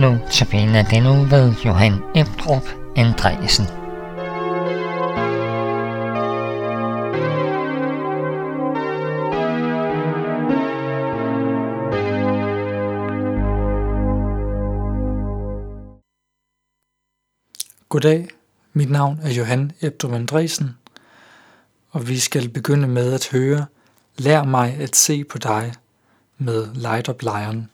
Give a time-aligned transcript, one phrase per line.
[0.00, 2.62] Nu tabiner den nu ved Johan Ebdrup
[2.96, 3.66] Andreasen.
[17.88, 18.28] Goddag,
[18.72, 20.76] mit navn er Johan Ebdrup Andresen,
[21.90, 23.66] og vi skal begynde med at høre
[24.18, 25.72] Lær mig at se på dig
[26.38, 27.70] med Light Up Lion.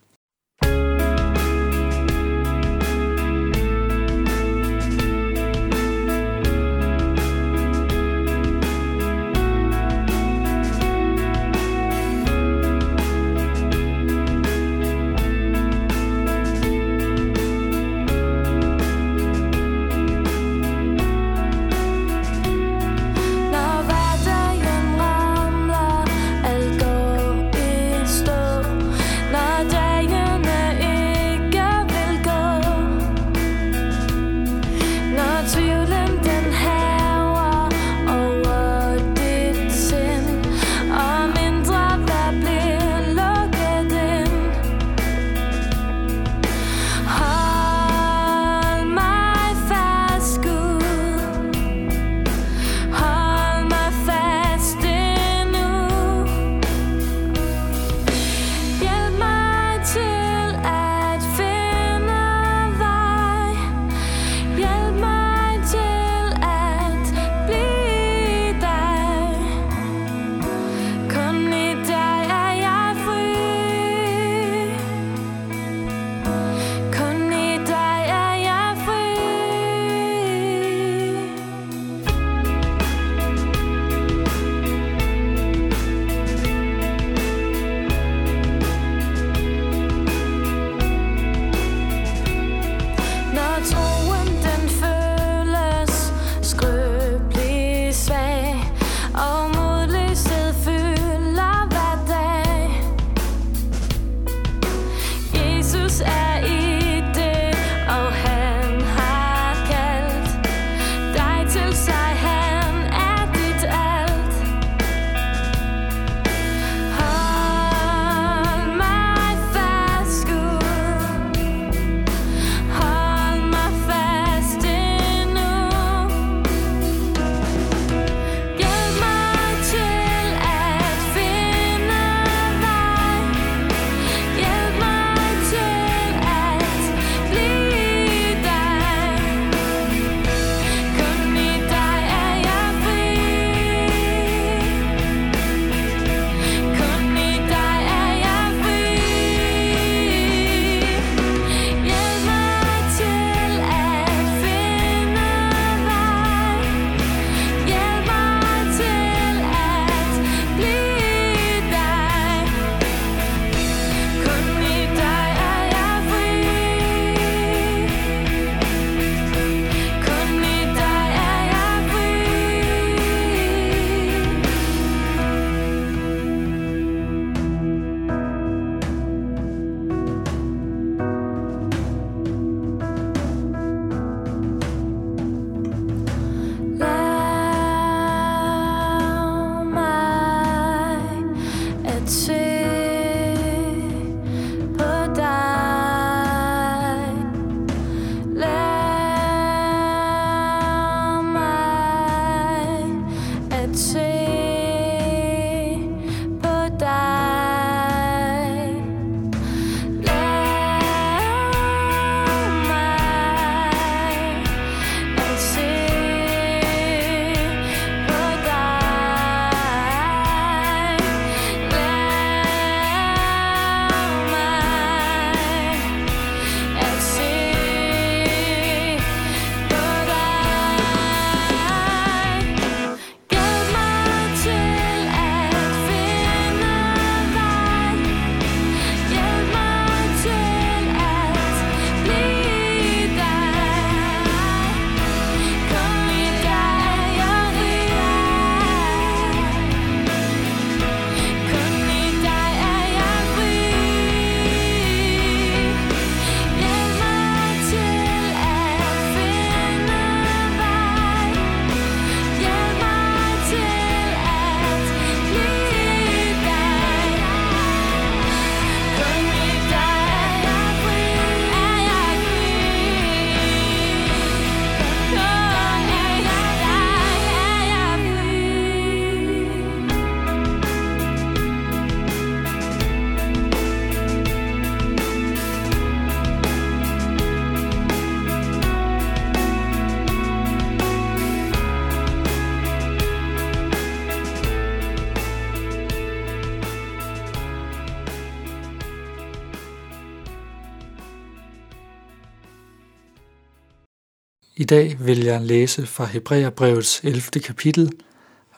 [304.58, 307.22] I dag vil jeg læse fra Hebræerbrevets 11.
[307.22, 307.92] kapitel,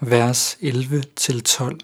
[0.01, 1.79] vers 11-12.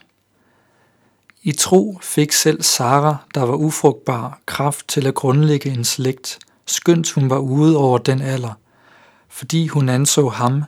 [1.43, 7.11] I tro fik selv Sara, der var ufrugtbar, kraft til at grundlægge en slægt, skønt
[7.11, 8.52] hun var ude over den alder,
[9.28, 10.62] fordi hun anså ham,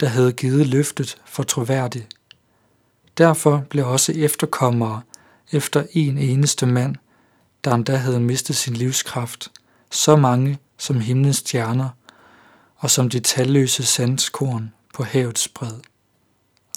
[0.00, 2.06] der havde givet løftet for troværdig.
[3.18, 5.00] Derfor blev også efterkommere
[5.52, 6.96] efter en eneste mand,
[7.64, 9.50] der endda havde mistet sin livskraft,
[9.90, 11.88] så mange som himlens stjerner,
[12.82, 15.80] og som de talløse sandskorn på havets bred.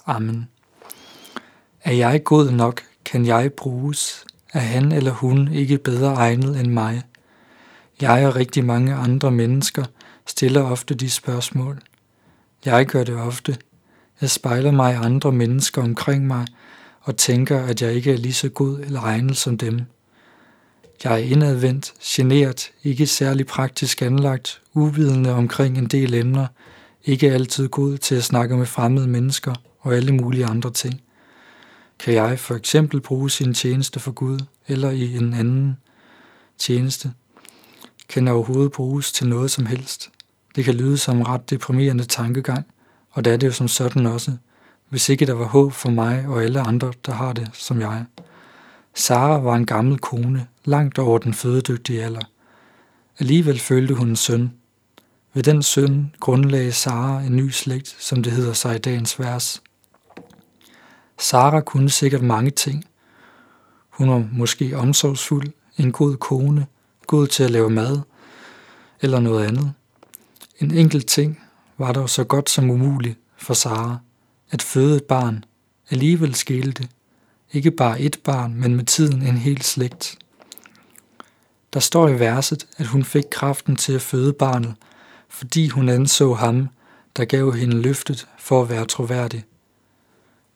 [0.06, 0.50] Amen.
[1.84, 4.26] Er jeg god nok, kan jeg bruges?
[4.54, 7.04] Er han eller hun ikke bedre egnet end mig?
[8.02, 9.86] Jeg og rigtig mange andre mennesker
[10.26, 11.82] stiller ofte de spørgsmål.
[12.66, 13.58] Jeg gør det ofte.
[14.22, 16.48] Jeg spejler mig i andre mennesker omkring mig
[17.02, 19.82] og tænker, at jeg ikke er lige så god eller egnet som dem.
[21.04, 26.48] Jeg er indadvendt, generet, ikke særlig praktisk anlagt, uvidende omkring en del emner,
[27.06, 31.02] ikke altid god til at snakke med fremmede mennesker og alle mulige andre ting.
[32.00, 35.78] Kan jeg for eksempel bruge sin tjeneste for Gud eller i en anden
[36.58, 37.12] tjeneste?
[38.10, 40.10] Kan jeg overhovedet bruges til noget som helst?
[40.56, 42.66] Det kan lyde som ret deprimerende tankegang,
[43.12, 44.32] og det er det jo som sådan også,
[44.90, 48.06] hvis ikke der var håb for mig og alle andre, der har det som jeg.
[48.98, 52.32] Sara var en gammel kone, langt over den fødedygtige alder.
[53.20, 54.54] Alligevel følte hun en søn.
[55.34, 59.64] Ved den søn grundlagde Sara en ny slægt, som det hedder sig i dagens vers.
[61.20, 62.86] Sara kunne sikkert mange ting.
[63.90, 66.68] Hun var måske omsorgsfuld, en god kone,
[67.08, 68.00] god til at lave mad
[69.02, 69.74] eller noget andet.
[70.60, 71.40] En enkelt ting
[71.78, 73.98] var dog så godt som umuligt for Sara,
[74.52, 75.44] at føde et barn.
[75.90, 76.90] Alligevel skete det.
[77.56, 80.18] Ikke bare et barn, men med tiden en hel slægt.
[81.74, 84.76] Der står i verset, at hun fik kraften til at føde barnet,
[85.30, 86.70] fordi hun anså ham,
[87.18, 89.44] der gav hende løftet for at være troværdig.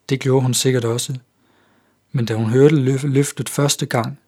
[0.10, 1.18] Det gjorde hun sikkert også.
[2.12, 2.76] Men da hun hørte
[3.08, 4.20] løftet første gang,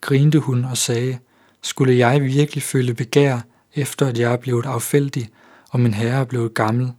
[0.00, 1.18] grinte hun og sagde,
[1.62, 3.40] skulle jeg virkelig føle begær,
[3.74, 5.28] efter at jeg er blevet affældig,
[5.70, 6.92] og min herre er blevet gammel?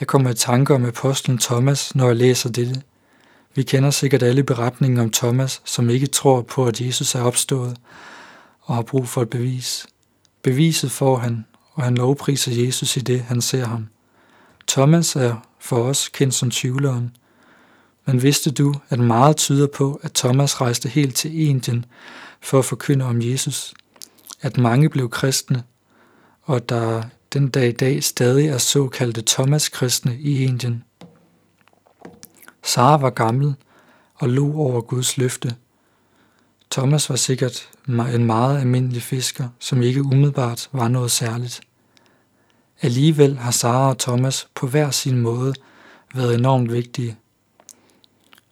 [0.00, 2.82] Jeg kommer i tanker om apostlen Thomas, når jeg læser dette.
[3.58, 7.76] Vi kender sikkert alle beretningen om Thomas, som ikke tror på, at Jesus er opstået
[8.60, 9.86] og har brug for et bevis.
[10.42, 13.88] Beviset får han, og han lovpriser Jesus i det, han ser ham.
[14.68, 17.16] Thomas er for os kendt som tvivleren.
[18.06, 21.84] Men vidste du, at meget tyder på, at Thomas rejste helt til Indien
[22.40, 23.74] for at forkynde om Jesus?
[24.40, 25.62] At mange blev kristne,
[26.42, 27.02] og der
[27.32, 30.84] den dag i dag stadig er såkaldte Thomas-kristne i Indien.
[32.68, 33.54] Sara var gammel
[34.14, 35.54] og lå over Guds løfte.
[36.70, 41.60] Thomas var sikkert en meget almindelig fisker, som ikke umiddelbart var noget særligt.
[42.82, 45.54] Alligevel har Sara og Thomas på hver sin måde
[46.14, 47.16] været enormt vigtige.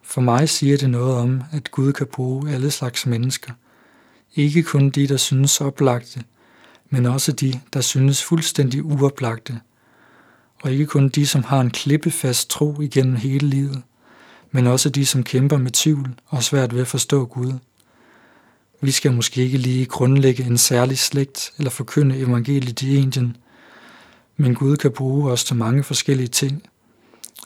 [0.02, 3.52] For mig siger det noget om, at Gud kan bruge alle slags mennesker.
[4.35, 6.25] Ikke kun de, der synes oplagte,
[6.90, 9.61] men også de, der synes fuldstændig uoplagte.
[10.62, 13.82] Og ikke kun de, som har en klippefast tro igennem hele livet,
[14.56, 17.52] men også de, som kæmper med tvivl og svært ved at forstå Gud.
[18.80, 23.36] Vi skal måske ikke lige grundlægge en særlig slægt eller forkynde evangeliet i Indien,
[24.36, 26.62] men Gud kan bruge os til mange forskellige ting.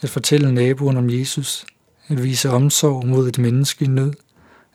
[0.03, 1.67] At fortælle naboen om Jesus,
[2.09, 4.13] at vise omsorg mod et menneske i nød,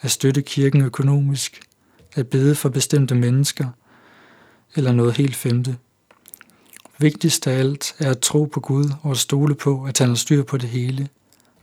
[0.02, 1.62] at støtte kirken økonomisk,
[2.16, 3.68] at bede for bestemte mennesker,
[4.76, 5.78] eller noget helt femte.
[6.98, 10.16] Vigtigst af alt er at tro på Gud og at stole på, at han har
[10.16, 11.10] styr på det hele,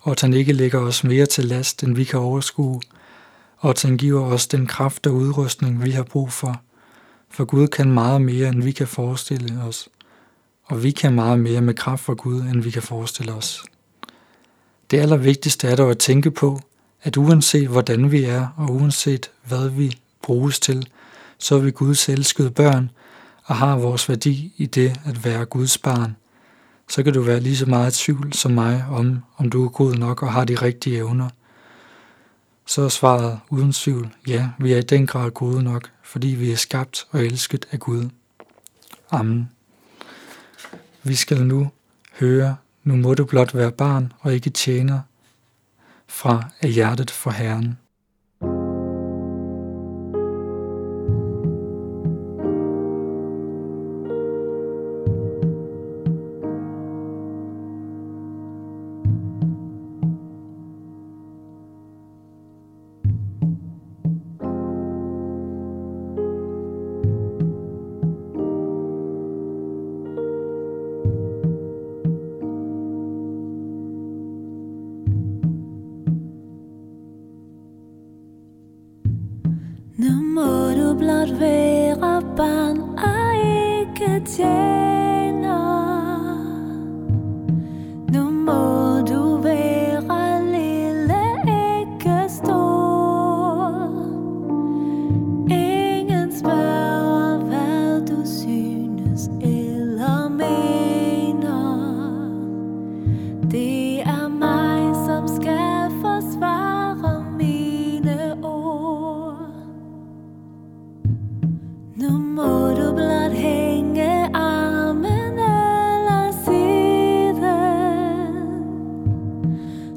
[0.02, 2.80] og at han ikke lægger os mere til last, end vi kan overskue,
[3.58, 6.60] og at han giver os den kraft og udrustning, vi har brug for.
[7.30, 9.88] For Gud kan meget mere, end vi kan forestille os
[10.72, 13.64] og vi kan meget mere med kraft fra Gud, end vi kan forestille os.
[14.90, 16.60] Det allervigtigste er dog at tænke på,
[17.02, 20.88] at uanset hvordan vi er, og uanset hvad vi bruges til,
[21.38, 22.90] så er vi Guds elskede børn,
[23.44, 26.16] og har vores værdi i det at være Guds barn.
[26.92, 29.68] Så kan du være lige så meget i tvivl som mig om, om du er
[29.68, 31.28] god nok og har de rigtige evner.
[32.66, 36.52] Så er svaret uden tvivl, ja, vi er i den grad gode nok, fordi vi
[36.52, 38.08] er skabt og elsket af Gud.
[39.10, 39.50] Amen.
[41.02, 41.70] Vi skal nu
[42.20, 45.00] høre, nu må du blot være barn og ikke tjener,
[46.06, 47.78] fra af hjertet for Herren.
[81.22, 81.61] tarde.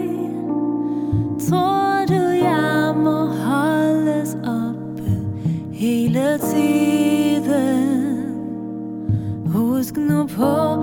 [1.49, 5.11] Tror du jeg må holdes oppe
[5.71, 7.93] hele tiden?
[9.45, 10.82] Husk nu på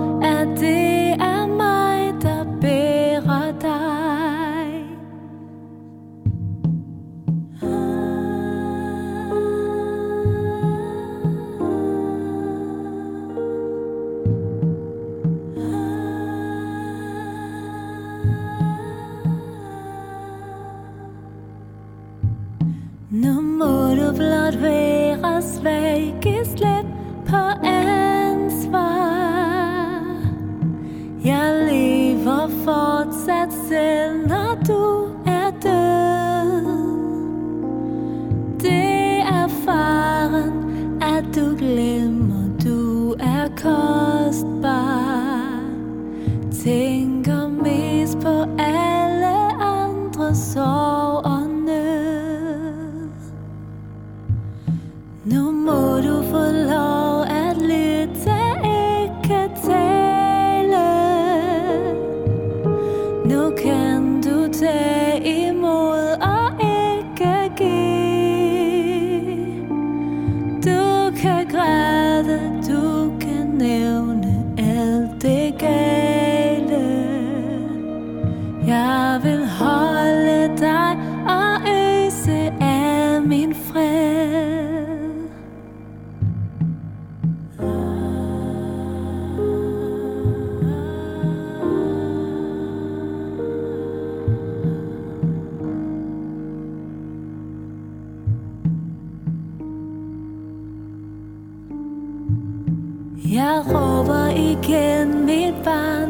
[104.61, 106.00] can meet by.